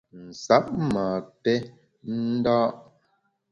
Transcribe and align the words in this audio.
Nsab 0.29 0.65
ma 0.91 1.05
pè 1.41 1.55
nda’. 2.31 2.57